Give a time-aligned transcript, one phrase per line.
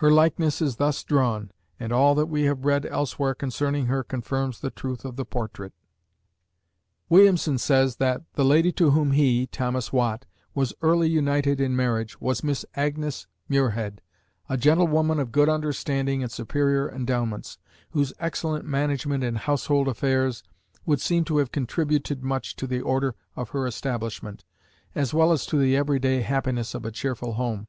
[0.00, 1.50] Her likeness is thus drawn,
[1.80, 5.72] and all that we have read elsewhere concerning her confirms the truth of the portrait.
[7.08, 12.20] Williamson says that the lady to whom he (Thomas Watt) was early united in marriage
[12.20, 14.02] was Miss Agnes Muirhead,
[14.46, 17.56] a gentlewoman of good understanding and superior endowments,
[17.92, 20.42] whose excellent management in household affairs
[20.84, 24.44] would seem to have contributed much to the order of her establishment,
[24.94, 27.66] as well as to the every day happiness of a cheerful home.